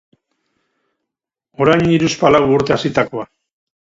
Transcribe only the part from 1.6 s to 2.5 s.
Orain hiruzpalau